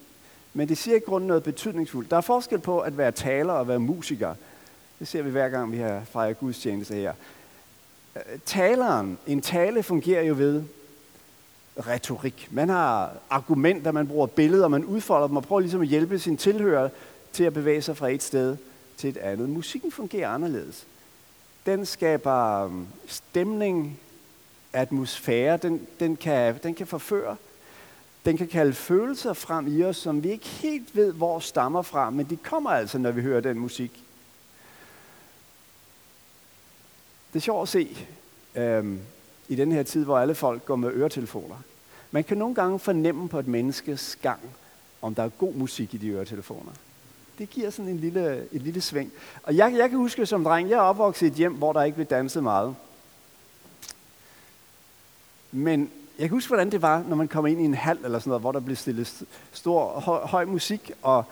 men 0.55 0.69
det 0.69 0.79
siger 0.79 0.97
i 0.97 1.01
grunden 1.01 1.29
noget 1.29 1.43
betydningsfuldt. 1.43 2.11
Der 2.11 2.17
er 2.17 2.21
forskel 2.21 2.59
på 2.59 2.81
at 2.81 2.97
være 2.97 3.13
taler 3.13 3.53
og 3.53 3.69
være 3.69 3.79
musiker. 3.79 4.35
Det 4.99 5.09
ser 5.09 5.23
vi 5.23 5.31
hver 5.31 5.49
gang, 5.49 5.73
vi 5.73 5.79
har 5.79 6.03
fejret 6.05 6.39
gudstjeneste 6.39 6.95
her. 6.95 7.13
Øh, 8.17 8.39
taleren, 8.47 9.19
en 9.27 9.41
tale 9.41 9.83
fungerer 9.83 10.23
jo 10.23 10.35
ved 10.35 10.63
retorik. 11.87 12.49
Man 12.51 12.69
har 12.69 13.13
argumenter, 13.31 13.93
man 13.93 14.09
bruger 14.09 14.27
billeder, 14.27 14.69
man 14.69 14.85
udfolder 14.85 15.27
dem 15.27 15.37
og 15.37 15.43
prøver 15.43 15.61
ligesom 15.61 15.81
at 15.81 15.89
hjælpe 15.89 16.19
sin 16.19 16.37
tilhører 16.37 16.89
til 17.33 17.45
at 17.45 17.53
bevæge 17.53 17.83
sig 17.83 17.97
fra 17.97 18.09
et 18.09 18.23
sted 18.23 18.57
til 18.97 19.11
et 19.11 19.17
andet. 19.17 19.49
Musikken 19.49 19.93
fungerer 19.93 20.29
anderledes. 20.29 20.87
Den 21.69 21.87
skaber 21.87 22.65
øhm, 22.65 22.87
stemning, 23.07 24.01
atmosfære, 24.73 25.57
den, 25.57 25.87
den, 26.01 26.17
kan, 26.17 26.59
den 26.63 26.75
kan 26.75 26.87
forføre. 26.87 27.37
Den 28.25 28.37
kan 28.37 28.49
kalde 28.49 28.73
følelser 28.73 29.33
frem 29.33 29.79
i 29.79 29.85
os, 29.85 29.97
som 29.97 30.23
vi 30.23 30.31
ikke 30.31 30.47
helt 30.47 30.97
ved, 30.97 31.13
hvor 31.13 31.39
stammer 31.39 31.83
fra, 31.83 32.11
men 32.11 32.31
de 32.31 32.37
kommer 32.37 32.71
altså, 32.71 32.99
når 32.99 33.11
vi 33.11 33.23
hører 33.23 33.41
den 33.41 33.59
musik. 33.59 34.05
Det 37.33 37.39
er 37.39 37.41
sjovt 37.41 37.63
at 37.63 37.69
se 37.69 37.97
øhm, 38.55 39.01
i 39.49 39.55
den 39.55 39.73
her 39.73 39.83
tid, 39.83 40.05
hvor 40.05 40.19
alle 40.19 40.35
folk 40.35 40.65
går 40.65 40.77
med 40.77 40.93
øretelefoner. 40.93 41.57
Man 42.11 42.25
kan 42.25 42.39
nogle 42.39 42.55
gange 42.55 42.79
fornemme 42.79 43.29
på 43.29 43.39
et 43.39 43.49
menneskes 43.49 44.19
gang, 44.23 44.41
om 45.03 45.15
der 45.15 45.23
er 45.23 45.29
god 45.29 45.55
musik 45.55 45.95
i 45.95 45.97
de 45.97 46.09
øretelefoner. 46.09 46.73
Det 47.39 47.51
giver 47.51 47.71
sådan 47.71 47.91
en 47.91 47.99
lille, 47.99 48.49
et 48.53 48.63
lille 48.63 48.81
sving. 48.81 49.13
Og 49.43 49.57
jeg, 49.57 49.75
jeg 49.77 49.91
kan 49.91 49.99
huske 49.99 50.27
som 50.27 50.45
dreng, 50.45 50.71
jeg 50.71 50.77
er 50.77 50.81
opvokset 50.81 51.27
i 51.27 51.31
et 51.31 51.35
hjem, 51.35 51.55
hvor 51.55 51.73
der 51.73 51.83
ikke 51.83 51.95
blev 51.95 52.07
danset 52.07 52.43
meget. 52.43 52.77
Men 55.53 55.91
jeg 56.19 56.29
kan 56.29 56.37
huske, 56.37 56.49
hvordan 56.49 56.71
det 56.71 56.83
var, 56.83 57.05
når 57.09 57.17
man 57.17 57.29
kom 57.29 57.47
ind 57.47 57.61
i 57.61 57.65
en 57.65 57.75
hal 57.75 57.99
eller 58.05 58.19
sådan 58.19 58.29
noget, 58.31 58.41
hvor 58.41 58.53
der 58.53 58.61
blev 58.61 58.77
stillet 58.77 59.23
stor, 59.53 60.01
høj, 60.01 60.21
høj 60.27 60.45
musik, 60.45 60.91
og, 61.03 61.25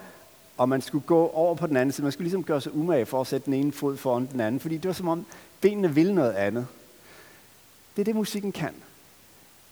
og 0.56 0.68
man 0.68 0.82
skulle 0.82 1.06
gå 1.06 1.28
over 1.28 1.54
på 1.54 1.66
den 1.66 1.76
anden 1.76 1.92
side. 1.92 2.02
Man 2.02 2.12
skulle 2.12 2.25
ligesom 2.25 2.44
gøre 2.44 2.60
sig 2.60 2.75
umage 2.75 3.06
for 3.06 3.20
at 3.20 3.26
sætte 3.26 3.46
den 3.46 3.54
ene 3.54 3.72
fod 3.72 3.96
foran 3.96 4.28
den 4.32 4.40
anden, 4.40 4.60
fordi 4.60 4.76
det 4.76 4.86
var 4.86 4.92
som 4.92 5.08
om 5.08 5.26
benene 5.60 5.94
ville 5.94 6.14
noget 6.14 6.32
andet. 6.32 6.66
Det 7.96 8.02
er 8.02 8.04
det, 8.04 8.16
musikken 8.16 8.52
kan. 8.52 8.75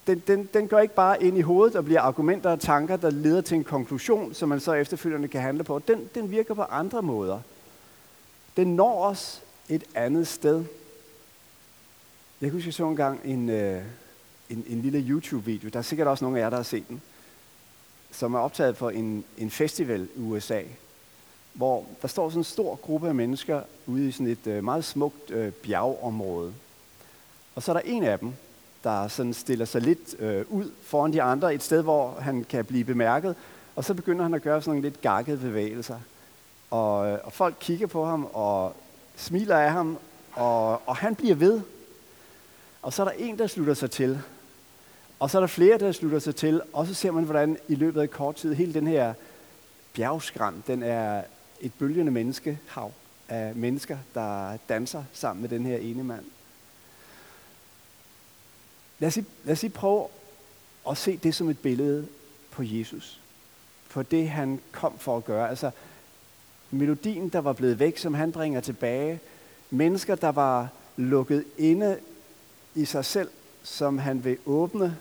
Den, 0.06 0.22
den, 0.26 0.48
den 0.54 0.68
går 0.68 0.78
ikke 0.78 0.94
bare 0.94 1.22
ind 1.22 1.38
i 1.38 1.40
hovedet 1.40 1.76
og 1.76 1.84
bliver 1.84 2.00
argumenter 2.00 2.50
og 2.50 2.60
tanker, 2.60 2.96
der 2.96 3.10
leder 3.10 3.40
til 3.40 3.56
en 3.56 3.64
konklusion, 3.64 4.34
som 4.34 4.48
man 4.48 4.60
så 4.60 4.72
efterfølgende 4.72 5.28
kan 5.28 5.40
handle 5.40 5.64
på. 5.64 5.78
Den, 5.78 6.08
den 6.14 6.30
virker 6.30 6.54
på 6.54 6.62
andre 6.62 7.02
måder. 7.02 7.40
Den 8.56 8.76
når 8.76 9.04
os 9.04 9.42
et 9.68 9.84
andet 9.94 10.28
sted. 10.28 10.64
Jeg 12.40 12.50
husker, 12.50 12.66
jeg 12.66 12.74
så 12.74 12.88
engang 12.88 13.20
en, 13.24 13.48
øh, 13.48 13.82
en, 14.50 14.64
en 14.68 14.82
lille 14.82 14.98
YouTube-video. 14.98 15.68
Der 15.68 15.78
er 15.78 15.82
sikkert 15.82 16.08
også 16.08 16.24
nogle 16.24 16.38
af 16.38 16.42
jer, 16.42 16.50
der 16.50 16.56
har 16.56 16.62
set 16.62 16.88
den. 16.88 17.02
Som 18.10 18.34
er 18.34 18.38
optaget 18.38 18.76
på 18.76 18.88
en, 18.88 19.24
en 19.38 19.50
festival 19.50 20.08
i 20.16 20.20
USA. 20.20 20.62
Hvor 21.52 21.86
der 22.02 22.08
står 22.08 22.28
sådan 22.28 22.40
en 22.40 22.44
stor 22.44 22.74
gruppe 22.76 23.08
af 23.08 23.14
mennesker 23.14 23.62
ude 23.86 24.08
i 24.08 24.12
sådan 24.12 24.26
et 24.26 24.46
øh, 24.46 24.64
meget 24.64 24.84
smukt 24.84 25.30
øh, 25.30 25.52
bjergområde. 25.52 26.54
Og 27.54 27.62
så 27.62 27.72
er 27.72 27.74
der 27.74 27.82
en 27.84 28.02
af 28.02 28.18
dem, 28.18 28.32
der 28.84 29.08
sådan 29.08 29.34
stiller 29.34 29.64
sig 29.64 29.82
lidt 29.82 30.20
øh, 30.20 30.44
ud 30.48 30.70
foran 30.82 31.12
de 31.12 31.22
andre, 31.22 31.54
et 31.54 31.62
sted, 31.62 31.82
hvor 31.82 32.16
han 32.20 32.44
kan 32.44 32.64
blive 32.64 32.84
bemærket. 32.84 33.34
Og 33.76 33.84
så 33.84 33.94
begynder 33.94 34.22
han 34.22 34.34
at 34.34 34.42
gøre 34.42 34.62
sådan 34.62 34.70
nogle 34.70 34.82
lidt 34.82 35.00
gakkede 35.00 35.38
bevægelser. 35.38 35.98
Og, 36.70 37.08
øh, 37.08 37.18
og 37.24 37.32
folk 37.32 37.54
kigger 37.60 37.86
på 37.86 38.04
ham 38.04 38.28
og 38.32 38.76
smiler 39.16 39.56
af 39.56 39.70
ham, 39.72 39.98
og, 40.32 40.88
og 40.88 40.96
han 40.96 41.14
bliver 41.14 41.34
ved. 41.34 41.60
Og 42.82 42.92
så 42.92 43.02
er 43.02 43.08
der 43.08 43.14
en, 43.18 43.38
der 43.38 43.46
slutter 43.46 43.74
sig 43.74 43.90
til. 43.90 44.20
Og 45.20 45.30
så 45.30 45.38
er 45.38 45.40
der 45.40 45.46
flere, 45.46 45.78
der 45.78 45.92
slutter 45.92 46.18
sig 46.18 46.36
til. 46.36 46.62
Og 46.72 46.86
så 46.86 46.94
ser 46.94 47.10
man, 47.10 47.24
hvordan 47.24 47.58
i 47.68 47.74
løbet 47.74 48.00
af 48.00 48.10
kort 48.10 48.36
tid, 48.36 48.54
hele 48.54 48.74
den 48.74 48.86
her 48.86 49.14
bjergskram, 49.94 50.62
den 50.66 50.82
er 50.82 51.22
et 51.60 51.72
bølgende 51.78 52.12
menneskehav 52.12 52.92
af 53.28 53.56
mennesker, 53.56 53.98
der 54.14 54.56
danser 54.68 55.04
sammen 55.12 55.42
med 55.42 55.50
den 55.50 55.66
her 55.66 55.76
ene 55.76 56.04
mand. 56.04 56.24
Lad 59.04 59.08
os, 59.08 59.16
lige, 59.16 59.26
lad 59.44 59.52
os 59.52 59.62
lige 59.62 59.72
prøve 59.72 60.06
at 60.90 60.98
se 60.98 61.16
det 61.16 61.34
som 61.34 61.48
et 61.48 61.58
billede 61.58 62.08
på 62.50 62.62
Jesus. 62.62 63.20
På 63.90 64.02
det, 64.02 64.28
han 64.28 64.60
kom 64.72 64.98
for 64.98 65.16
at 65.16 65.24
gøre. 65.24 65.48
Altså, 65.48 65.70
melodien, 66.70 67.28
der 67.28 67.38
var 67.38 67.52
blevet 67.52 67.78
væk, 67.78 67.98
som 67.98 68.14
han 68.14 68.32
bringer 68.32 68.60
tilbage. 68.60 69.20
Mennesker, 69.70 70.14
der 70.14 70.28
var 70.28 70.68
lukket 70.96 71.44
inde 71.58 71.98
i 72.74 72.84
sig 72.84 73.04
selv, 73.04 73.30
som 73.62 73.98
han 73.98 74.24
vil 74.24 74.38
åbne 74.46 74.98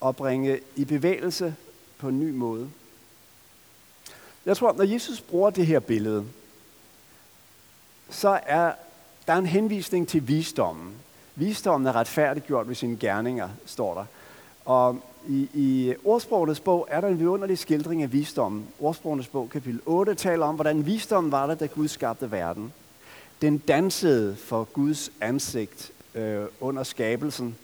og 0.00 0.16
bringe 0.16 0.60
i 0.76 0.84
bevægelse 0.84 1.54
på 1.98 2.08
en 2.08 2.20
ny 2.20 2.30
måde. 2.30 2.70
Jeg 4.46 4.56
tror, 4.56 4.72
når 4.72 4.84
Jesus 4.84 5.20
bruger 5.20 5.50
det 5.50 5.66
her 5.66 5.80
billede, 5.80 6.26
så 8.10 8.40
er 8.46 8.72
der 9.26 9.34
en 9.34 9.46
henvisning 9.46 10.08
til 10.08 10.28
visdommen. 10.28 10.94
Visdommen 11.34 11.86
er 11.86 11.96
retfærdiggjort 11.96 12.68
ved 12.68 12.74
sine 12.74 12.96
gerninger, 12.96 13.48
står 13.66 13.94
der. 13.94 14.04
Og 14.64 14.98
i, 15.28 15.48
i 15.54 15.94
ordsprogenes 16.04 16.60
bog 16.60 16.88
er 16.90 17.00
der 17.00 17.08
en 17.08 17.18
vidunderlig 17.18 17.58
skildring 17.58 18.02
af 18.02 18.12
visdommen. 18.12 18.66
Ordsprogenes 18.80 19.28
bog, 19.28 19.50
kapitel 19.50 19.80
8, 19.86 20.14
taler 20.14 20.46
om, 20.46 20.54
hvordan 20.54 20.86
visdommen 20.86 21.32
var 21.32 21.46
der, 21.46 21.54
da 21.54 21.66
Gud 21.66 21.88
skabte 21.88 22.30
verden. 22.30 22.72
Den 23.42 23.58
dansede 23.58 24.36
for 24.36 24.64
Guds 24.64 25.10
ansigt 25.20 25.92
øh, 26.14 26.44
under 26.60 26.82
skabelsen. 26.82 27.56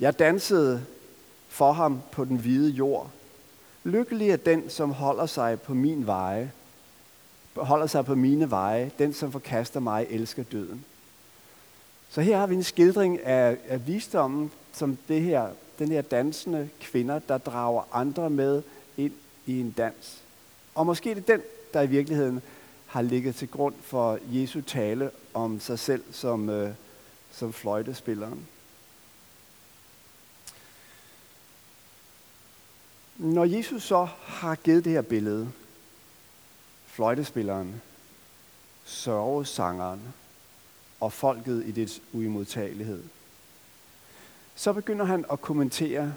Jeg 0.00 0.18
dansede 0.18 0.84
for 1.48 1.72
ham 1.72 2.02
på 2.12 2.24
den 2.24 2.36
hvide 2.36 2.70
jord. 2.70 3.10
Lykkelig 3.84 4.30
er 4.30 4.36
den, 4.36 4.70
som 4.70 4.92
holder 4.92 5.26
sig 5.26 5.60
på 5.60 5.74
min 5.74 6.06
veje, 6.06 6.52
holder 7.56 7.86
sig 7.86 8.04
på 8.04 8.14
mine 8.14 8.50
veje. 8.50 8.90
Den, 8.98 9.12
som 9.12 9.32
forkaster 9.32 9.80
mig, 9.80 10.06
elsker 10.10 10.42
døden. 10.42 10.84
Så 12.10 12.20
her 12.20 12.38
har 12.38 12.46
vi 12.46 12.54
en 12.54 12.62
skildring 12.62 13.20
af, 13.20 13.58
af 13.68 13.86
visdommen, 13.86 14.50
som 14.72 14.98
det 15.08 15.22
her 15.22 15.48
den 15.78 15.88
her 15.88 16.02
dansende 16.02 16.68
kvinder, 16.80 17.18
der 17.18 17.38
drager 17.38 17.82
andre 17.92 18.30
med 18.30 18.62
ind 18.96 19.12
i 19.46 19.60
en 19.60 19.70
dans. 19.70 20.22
Og 20.74 20.86
måske 20.86 21.10
er 21.10 21.14
det 21.14 21.28
den, 21.28 21.42
der 21.74 21.82
i 21.82 21.86
virkeligheden 21.86 22.42
har 22.86 23.02
ligget 23.02 23.34
til 23.34 23.48
grund 23.48 23.74
for 23.80 24.18
Jesu 24.30 24.60
tale 24.60 25.10
om 25.34 25.60
sig 25.60 25.78
selv 25.78 26.04
som, 26.12 26.50
øh, 26.50 26.74
som 27.32 27.52
fløjtespilleren. 27.52 28.46
Når 33.16 33.44
Jesus 33.44 33.82
så 33.82 34.08
har 34.24 34.54
givet 34.54 34.84
det 34.84 34.92
her 34.92 35.02
billede, 35.02 35.48
fløjtespilleren, 36.86 37.82
sørgesangeren 38.84 40.14
og 41.00 41.12
folket 41.12 41.66
i 41.66 41.70
dets 41.70 42.02
uimodtagelighed, 42.12 43.02
så 44.54 44.72
begynder 44.72 45.04
han 45.04 45.24
at 45.32 45.40
kommentere 45.40 46.14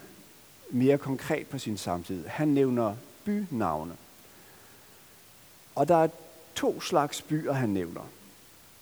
mere 0.70 0.98
konkret 0.98 1.48
på 1.48 1.60
sin 1.60 1.78
samtid. 1.78 2.26
Han 2.26 2.48
nævner 2.48 2.96
bynavne. 3.26 3.94
Og 5.76 5.88
der 5.88 5.96
er 5.96 6.08
to 6.56 6.82
slags 6.82 7.22
byer, 7.22 7.54
han 7.54 7.70
nævner. 7.70 8.02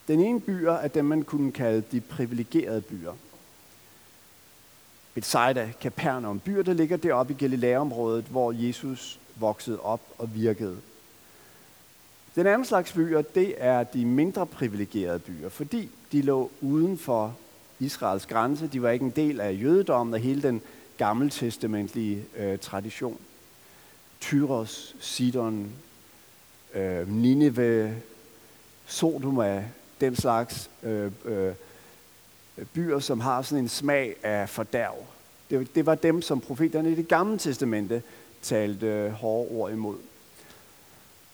Den 0.08 0.20
ene 0.20 0.42
byer 0.42 0.74
er 0.74 0.88
dem, 0.88 1.06
man 1.06 1.24
kunne 1.24 1.52
kalde 1.52 1.84
de 1.92 2.02
privilegerede 2.02 2.82
byer. 2.82 3.14
Bethsaida, 5.14 5.72
Capernaum, 5.82 6.40
byer, 6.40 6.64
der 6.64 6.74
ligger 6.74 6.98
deroppe 6.98 7.34
i 7.34 7.38
Galileaområdet, 7.38 8.26
hvor 8.26 8.52
Jesus 8.52 9.20
voksede 9.36 9.80
op 9.80 10.02
og 10.18 10.36
virkede. 10.36 10.78
Den 12.36 12.48
anden 12.48 12.66
slags 12.66 12.94
byer, 12.94 13.22
det 13.22 13.56
er 13.58 13.84
de 13.84 14.06
mindre 14.06 14.46
privilegerede 14.46 15.20
byer, 15.20 15.50
fordi 15.50 15.90
de 16.12 16.22
lå 16.22 16.52
uden 16.62 16.98
for 16.98 17.36
Israels 17.80 18.26
grænse. 18.26 18.68
De 18.68 18.82
var 18.82 18.90
ikke 18.90 19.06
en 19.06 19.12
del 19.12 19.40
af 19.40 19.58
jødedommen 19.62 20.14
og 20.14 20.20
hele 20.20 20.42
den 20.42 20.62
gammeltestamentlige 20.98 22.24
øh, 22.38 22.60
tradition. 22.60 23.18
Tyros, 24.22 24.96
Sidon, 25.00 25.72
øh, 26.74 27.10
Nineve, 27.10 27.96
Sodoma, 28.86 29.64
den 30.02 30.16
slags 30.16 30.70
øh, 30.84 31.12
øh, 31.26 31.54
byer, 32.74 33.00
som 33.00 33.20
har 33.20 33.42
sådan 33.42 33.64
en 33.64 33.70
smag 33.70 34.16
af 34.24 34.50
fordærv. 34.50 34.96
Det, 35.50 35.76
det 35.76 35.86
var 35.86 35.96
dem, 35.96 36.22
som 36.22 36.42
profeterne 36.42 36.92
i 36.92 36.96
det 36.96 37.08
gamle 37.08 37.38
testamente 37.38 38.04
talte 38.42 38.88
øh, 38.88 39.12
hårde 39.12 39.50
ord 39.52 39.72
imod. 39.72 39.98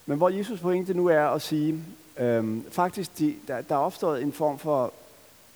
Men 0.06 0.16
hvor 0.16 0.28
Jesus 0.28 0.60
pointe 0.60 0.94
nu 0.94 1.06
er 1.06 1.20
at 1.20 1.42
sige, 1.42 1.84
øhm, 2.18 2.64
faktisk 2.70 3.18
de, 3.18 3.34
der, 3.48 3.60
der 3.60 3.74
er 3.74 3.78
opstået 3.78 4.22
en 4.22 4.32
form 4.32 4.58
for 4.58 4.92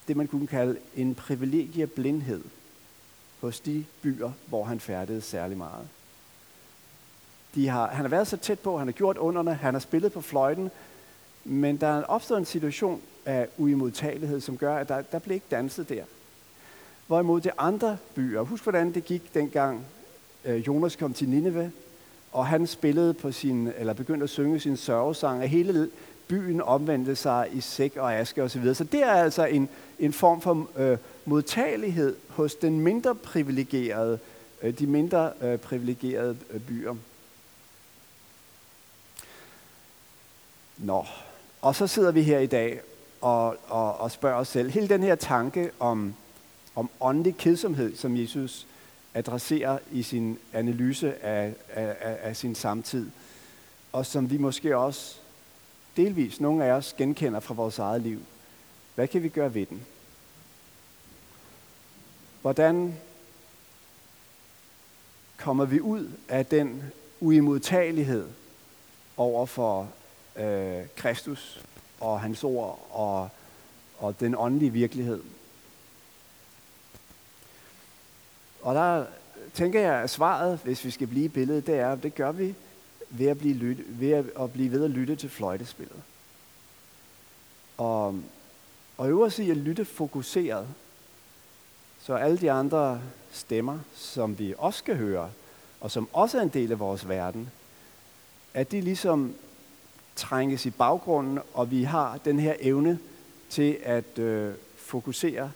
det, 0.09 0.17
man 0.17 0.27
kunne 0.27 0.47
kalde 0.47 0.79
en 0.97 1.15
privilegieblindhed 1.15 2.45
hos 3.41 3.61
de 3.61 3.85
byer, 4.03 4.33
hvor 4.47 4.65
han 4.65 4.81
færdede 4.81 5.21
særlig 5.21 5.57
meget. 5.57 5.89
De 7.55 7.69
har, 7.69 7.89
han 7.89 8.01
har 8.01 8.09
været 8.09 8.27
så 8.29 8.37
tæt 8.37 8.61
på, 8.61 8.79
han 8.79 8.87
har 8.87 8.93
gjort 8.93 9.17
underne, 9.17 9.55
han 9.55 9.75
har 9.75 9.81
spillet 9.81 10.13
på 10.13 10.21
fløjten, 10.21 10.71
men 11.45 11.77
der 11.77 11.87
er 11.87 12.03
opstået 12.03 12.39
en 12.39 12.45
situation 12.45 13.01
af 13.25 13.49
uimodtagelighed, 13.59 14.41
som 14.41 14.57
gør, 14.57 14.77
at 14.77 14.89
der, 14.89 15.03
der 15.03 15.19
blev 15.19 15.35
ikke 15.35 15.47
danset 15.51 15.89
der. 15.89 16.05
Hvorimod 17.07 17.41
det 17.41 17.53
andre 17.59 17.97
byer, 18.15 18.43
husk 18.43 18.63
hvordan 18.63 18.95
det 18.95 19.05
gik 19.05 19.35
dengang 19.35 19.87
øh, 20.45 20.67
Jonas 20.67 20.97
kom 20.97 21.15
til 21.15 21.29
Nineve, 21.29 21.73
og 22.33 22.47
han 22.47 22.67
spillede 22.67 23.15
på 23.15 23.33
sin, 23.33 23.73
eller 23.79 23.93
begyndte 23.93 24.25
at 24.25 24.31
synge 24.31 24.61
sin 24.61 24.77
sørgesang, 24.77 25.43
og 25.43 25.49
hele 25.49 25.91
byen 26.29 26.61
omvendte 26.61 27.17
sig 27.17 27.49
i 27.53 27.61
sæk 27.61 27.97
og 27.97 28.15
aske 28.15 28.43
osv. 28.43 28.49
Så, 28.49 28.59
videre. 28.59 28.75
så 28.75 28.85
det 28.85 29.03
er 29.03 29.13
altså 29.13 29.45
en, 29.45 29.69
en 29.99 30.13
form 30.13 30.41
for 30.41 30.69
øh, 30.77 30.99
modtagelighed 31.25 32.17
hos 32.29 32.55
den 32.55 32.81
mindre 32.81 33.15
privilegerede, 33.15 34.19
øh, 34.63 34.79
de 34.79 34.87
mindre 34.87 35.33
øh, 35.43 35.59
privilegerede 35.59 36.37
øh, 36.51 36.61
byer. 36.61 36.95
Nå, 40.79 41.05
og 41.63 41.75
så 41.75 41.87
sidder 41.87 42.13
vi 42.13 42.23
her 42.23 42.39
i 42.39 42.47
dag 42.47 42.81
og, 43.21 43.57
og, 43.69 44.01
og 44.01 44.11
spørger 44.11 44.37
os 44.37 44.49
selv, 44.49 44.71
hele 44.71 44.89
den 44.89 45.03
her 45.03 45.15
tanke 45.15 45.71
om, 45.81 46.15
om 46.75 46.91
åndelig 47.01 47.37
kedsomhed, 47.37 47.97
som 47.97 48.17
Jesus 48.17 48.67
adresserer 49.17 49.79
i 49.93 50.03
sin 50.03 50.39
analyse 50.53 51.25
af, 51.25 51.55
af, 51.69 51.97
af, 52.01 52.19
af 52.23 52.37
sin 52.37 52.55
samtid, 52.55 53.11
og 53.93 54.07
som 54.07 54.31
vi 54.31 54.39
måske 54.39 54.77
også 54.77 55.17
delvis, 55.97 56.41
nogle 56.41 56.65
af 56.65 56.73
os, 56.73 56.95
genkender 56.99 57.41
fra 57.41 57.55
vores 57.55 57.79
eget 57.79 58.03
liv. 58.03 58.21
Hvad 58.95 59.09
kan 59.09 59.23
vi 59.23 59.29
gøre 59.29 59.55
ved 59.55 59.67
den? 59.67 59.87
Hvordan 62.43 62.95
kommer 65.37 65.65
vi 65.65 65.81
ud 65.81 66.11
af 66.29 66.47
den 66.47 66.83
uimodtagelighed 67.21 68.29
over 69.17 69.47
for 69.47 69.89
øh, 70.37 70.83
Kristus 70.97 71.65
og 72.01 72.21
hans 72.21 72.45
ord 72.45 72.87
og, 72.91 73.29
og 73.99 74.21
den 74.21 74.35
åndelige 74.39 74.73
virkelighed? 74.73 75.23
Og 78.67 78.75
der 78.75 79.05
tænker 79.55 79.81
jeg, 79.81 79.95
at 79.95 80.11
svaret, 80.11 80.61
hvis 80.65 80.85
vi 80.85 80.91
skal 80.91 81.07
blive 81.07 81.25
i 81.25 81.29
billedet, 81.29 81.67
det 81.67 81.79
er, 81.79 81.93
at 81.93 82.03
det 82.03 82.15
gør 82.15 82.33
vi 82.33 82.55
ved 83.11 83.27
at 83.27 83.39
blive, 83.39 83.55
lytte, 83.55 83.85
ved 83.89 84.11
at, 84.11 84.25
at 84.41 84.53
blive 84.53 84.73
ved 84.73 84.85
at 84.85 84.91
lytte 84.91 85.17
til 85.17 85.31
fløjtespillet. 85.31 86.03
Og, 87.79 88.21
og 88.97 89.09
øve 89.09 89.31
i 89.39 89.51
at 89.51 89.57
lytte 89.57 89.85
fokuseret, 89.85 90.69
så 92.03 92.15
alle 92.15 92.39
de 92.39 92.53
andre 92.53 93.01
stemmer, 93.33 93.79
som 93.95 94.39
vi 94.39 94.55
også 94.59 94.79
skal 94.79 94.97
høre, 94.97 95.31
og 95.81 95.91
som 95.91 96.09
også 96.13 96.39
er 96.39 96.43
en 96.43 96.49
del 96.49 96.73
af 96.73 96.79
vores 96.79 97.09
verden, 97.09 97.51
at 98.55 98.73
de 98.73 98.81
ligesom 98.81 99.35
trænges 100.17 100.67
i 100.67 100.71
baggrunden, 100.71 101.39
og 101.55 101.71
vi 101.71 101.83
har 101.83 102.19
den 102.25 102.39
her 102.39 102.55
evne 102.61 102.99
til 103.51 103.79
at 103.83 104.19
øh, 104.19 104.55
fokusere 104.77 105.53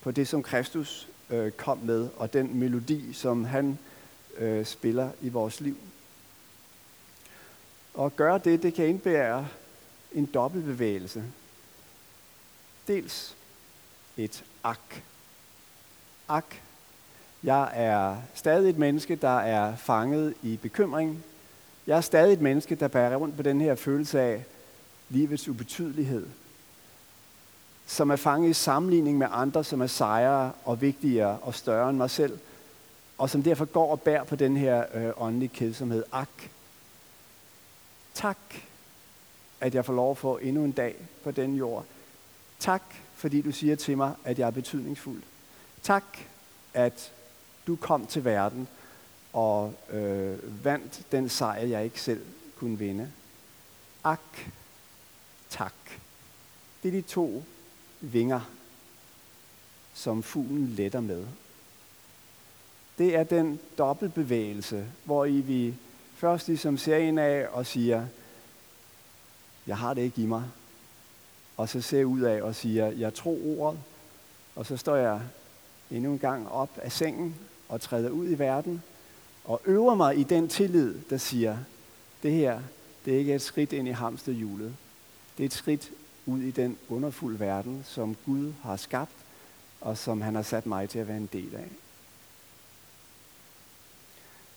på 0.00 0.10
det, 0.10 0.28
som 0.28 0.42
Kristus 0.42 1.08
øh, 1.30 1.52
kom 1.52 1.78
med, 1.78 2.08
og 2.16 2.32
den 2.32 2.58
melodi, 2.58 3.12
som 3.12 3.44
han 3.44 3.78
øh, 4.38 4.64
spiller 4.64 5.10
i 5.20 5.28
vores 5.28 5.60
liv. 5.60 5.76
Og 7.94 8.06
at 8.06 8.16
gøre 8.16 8.38
det, 8.38 8.62
det 8.62 8.74
kan 8.74 8.86
indbære 8.86 9.48
en 10.12 10.26
dobbeltbevægelse. 10.26 11.24
Dels 12.88 13.36
et 14.16 14.44
ak. 14.64 15.02
Ak. 16.28 16.54
Jeg 17.42 17.70
er 17.74 18.16
stadig 18.34 18.70
et 18.70 18.78
menneske, 18.78 19.16
der 19.16 19.38
er 19.38 19.76
fanget 19.76 20.34
i 20.42 20.56
bekymring. 20.56 21.24
Jeg 21.86 21.96
er 21.96 22.00
stadig 22.00 22.32
et 22.32 22.40
menneske, 22.40 22.74
der 22.74 22.88
bærer 22.88 23.16
rundt 23.16 23.36
på 23.36 23.42
den 23.42 23.60
her 23.60 23.74
følelse 23.74 24.20
af 24.20 24.44
livets 25.08 25.48
ubetydelighed. 25.48 26.26
Som 27.90 28.10
er 28.10 28.16
fanget 28.16 28.50
i 28.50 28.52
sammenligning 28.52 29.18
med 29.18 29.26
andre, 29.30 29.64
som 29.64 29.80
er 29.80 29.86
sejere 29.86 30.52
og 30.64 30.80
vigtigere 30.80 31.38
og 31.38 31.54
større 31.54 31.90
end 31.90 31.98
mig 31.98 32.10
selv. 32.10 32.38
Og 33.18 33.30
som 33.30 33.42
derfor 33.42 33.64
går 33.64 33.90
og 33.90 34.00
bærer 34.00 34.24
på 34.24 34.36
den 34.36 34.56
her 34.56 34.84
øh, 34.94 35.12
åndelige 35.16 35.48
kedsomhed. 35.48 36.04
Ak. 36.12 36.28
Tak, 38.14 38.38
at 39.60 39.74
jeg 39.74 39.84
får 39.84 39.92
lov 39.92 40.10
at 40.10 40.18
få 40.18 40.36
endnu 40.36 40.64
en 40.64 40.72
dag 40.72 40.96
på 41.24 41.30
den 41.30 41.54
jord. 41.54 41.84
Tak, 42.58 42.82
fordi 43.14 43.42
du 43.42 43.52
siger 43.52 43.76
til 43.76 43.96
mig, 43.96 44.14
at 44.24 44.38
jeg 44.38 44.46
er 44.46 44.50
betydningsfuld. 44.50 45.22
Tak, 45.82 46.04
at 46.74 47.12
du 47.66 47.76
kom 47.76 48.06
til 48.06 48.24
verden 48.24 48.68
og 49.32 49.74
øh, 49.90 50.64
vandt 50.64 51.02
den 51.12 51.28
sejr, 51.28 51.64
jeg 51.64 51.84
ikke 51.84 52.00
selv 52.00 52.26
kunne 52.58 52.78
vinde. 52.78 53.12
Ak, 54.04 54.20
tak. 55.50 55.74
Det 56.82 56.88
er 56.88 56.92
de 56.92 57.00
to 57.00 57.44
vinger, 58.00 58.40
som 59.94 60.22
fuglen 60.22 60.66
letter 60.66 61.00
med. 61.00 61.26
Det 62.98 63.16
er 63.16 63.24
den 63.24 63.60
dobbeltbevægelse, 63.78 64.86
hvor 65.04 65.24
I 65.24 65.40
vi 65.40 65.74
først 66.16 66.48
ligesom 66.48 66.78
ser 66.78 66.96
ind 66.96 67.20
af 67.20 67.46
og 67.52 67.66
siger, 67.66 68.06
jeg 69.66 69.76
har 69.76 69.94
det 69.94 70.02
ikke 70.02 70.22
i 70.22 70.26
mig. 70.26 70.44
Og 71.56 71.68
så 71.68 71.80
ser 71.80 71.98
jeg 71.98 72.06
ud 72.06 72.20
af 72.20 72.42
og 72.42 72.54
siger, 72.54 72.86
jeg 72.86 73.14
tror 73.14 73.38
ordet. 73.58 73.80
Og 74.56 74.66
så 74.66 74.76
står 74.76 74.96
jeg 74.96 75.20
endnu 75.90 76.12
en 76.12 76.18
gang 76.18 76.48
op 76.48 76.78
af 76.82 76.92
sengen 76.92 77.34
og 77.68 77.80
træder 77.80 78.10
ud 78.10 78.30
i 78.30 78.38
verden 78.38 78.82
og 79.44 79.60
øver 79.64 79.94
mig 79.94 80.18
i 80.18 80.22
den 80.22 80.48
tillid, 80.48 80.94
der 81.10 81.16
siger, 81.16 81.58
det 82.22 82.32
her, 82.32 82.60
det 83.04 83.14
er 83.14 83.18
ikke 83.18 83.34
et 83.34 83.42
skridt 83.42 83.72
ind 83.72 83.88
i 83.88 83.90
hamsterhjulet. 83.90 84.74
Det 85.36 85.44
er 85.44 85.46
et 85.46 85.54
skridt 85.54 85.90
ud 86.28 86.40
i 86.40 86.50
den 86.50 86.78
underfulde 86.88 87.40
verden, 87.40 87.84
som 87.84 88.16
Gud 88.26 88.52
har 88.62 88.76
skabt, 88.76 89.16
og 89.80 89.98
som 89.98 90.20
han 90.20 90.34
har 90.34 90.42
sat 90.42 90.66
mig 90.66 90.88
til 90.88 90.98
at 90.98 91.08
være 91.08 91.16
en 91.16 91.28
del 91.32 91.54
af. 91.54 91.68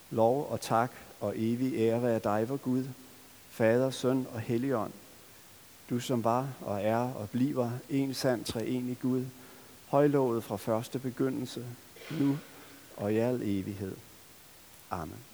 Lov 0.09 0.47
og 0.51 0.61
tak 0.61 0.91
og 1.19 1.33
evig 1.35 1.73
ære 1.75 2.03
være 2.03 2.19
dig, 2.19 2.49
vor 2.49 2.57
Gud, 2.57 2.85
Fader, 3.49 3.89
Søn 3.89 4.27
og 4.33 4.39
Helligånd. 4.39 4.91
Du 5.89 5.99
som 5.99 6.23
var 6.23 6.47
og 6.61 6.83
er 6.83 6.97
og 6.97 7.29
bliver 7.29 7.71
en 7.89 8.13
sand 8.13 8.45
treenig 8.45 8.97
Gud, 9.01 9.25
højlovet 9.87 10.43
fra 10.43 10.57
første 10.57 10.99
begyndelse, 10.99 11.65
nu 12.19 12.37
og 12.97 13.13
i 13.13 13.17
al 13.17 13.41
evighed. 13.43 13.95
Amen. 14.89 15.30